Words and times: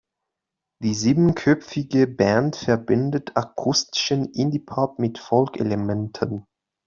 Die 0.81 0.95
siebenköpfige 0.95 2.07
Band 2.07 2.55
verbindet 2.55 3.37
akustischen 3.37 4.25
Indie-Pop 4.33 4.97
mit 4.97 5.19
Folk-Elementen. 5.19 6.47